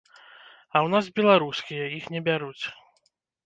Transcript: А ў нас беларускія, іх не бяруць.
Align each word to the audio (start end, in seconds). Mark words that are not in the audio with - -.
А 0.75 0.77
ў 0.85 0.93
нас 0.93 1.11
беларускія, 1.21 1.93
іх 2.01 2.11
не 2.17 2.25
бяруць. 2.33 2.65